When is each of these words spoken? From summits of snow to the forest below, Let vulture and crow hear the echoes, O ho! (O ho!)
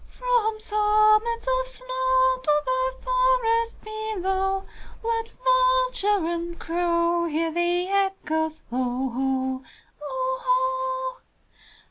From 0.07 0.59
summits 0.59 1.45
of 1.47 1.67
snow 1.67 2.35
to 2.41 2.51
the 2.65 3.03
forest 3.03 3.79
below, 3.83 4.65
Let 5.03 5.35
vulture 5.43 6.25
and 6.25 6.59
crow 6.59 7.25
hear 7.25 7.51
the 7.53 7.85
echoes, 7.87 8.63
O 8.71 9.09
ho! 9.11 9.63
(O 10.01 10.39
ho!) 10.41 11.21